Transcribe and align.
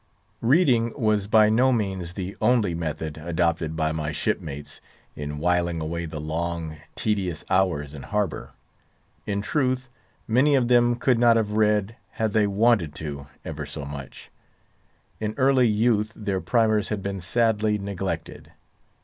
Reading 0.41 0.95
was 0.99 1.27
by 1.27 1.51
no 1.51 1.71
means 1.71 2.13
the 2.13 2.35
only 2.41 2.73
method 2.73 3.17
adopted 3.19 3.75
by 3.75 3.91
my 3.91 4.11
shipmates 4.11 4.81
in 5.15 5.37
whiling 5.37 5.79
away 5.79 6.07
the 6.07 6.19
long, 6.19 6.77
tedious 6.95 7.45
hours 7.51 7.93
in 7.93 8.01
harbour. 8.01 8.53
In 9.27 9.43
truth, 9.43 9.91
many 10.27 10.55
of 10.55 10.69
them 10.69 10.95
could 10.95 11.19
not 11.19 11.37
have 11.37 11.51
read, 11.51 11.97
had 12.13 12.33
they 12.33 12.47
wanted 12.47 12.95
to 12.95 13.27
ever 13.45 13.67
so 13.67 13.85
much; 13.85 14.31
in 15.19 15.35
early 15.37 15.67
youth 15.67 16.11
their 16.15 16.41
primers 16.41 16.87
had 16.89 17.03
been 17.03 17.21
sadly 17.21 17.77
neglected. 17.77 18.51